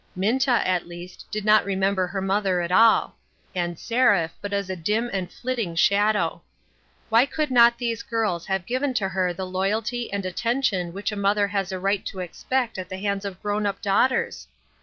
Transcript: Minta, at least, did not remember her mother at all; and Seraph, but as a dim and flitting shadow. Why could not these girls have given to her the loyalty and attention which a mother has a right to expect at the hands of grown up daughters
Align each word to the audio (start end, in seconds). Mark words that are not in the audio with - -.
Minta, 0.15 0.67
at 0.67 0.87
least, 0.87 1.27
did 1.29 1.45
not 1.45 1.63
remember 1.63 2.07
her 2.07 2.21
mother 2.21 2.59
at 2.61 2.71
all; 2.71 3.15
and 3.53 3.77
Seraph, 3.77 4.31
but 4.41 4.51
as 4.51 4.67
a 4.67 4.75
dim 4.75 5.11
and 5.13 5.31
flitting 5.31 5.75
shadow. 5.75 6.41
Why 7.09 7.27
could 7.27 7.51
not 7.51 7.77
these 7.77 8.01
girls 8.01 8.47
have 8.47 8.65
given 8.65 8.95
to 8.95 9.09
her 9.09 9.31
the 9.31 9.45
loyalty 9.45 10.11
and 10.11 10.25
attention 10.25 10.91
which 10.91 11.11
a 11.11 11.15
mother 11.15 11.49
has 11.49 11.71
a 11.71 11.77
right 11.77 12.03
to 12.07 12.19
expect 12.19 12.79
at 12.79 12.89
the 12.89 12.97
hands 12.97 13.25
of 13.25 13.43
grown 13.43 13.67
up 13.67 13.79
daughters 13.79 14.47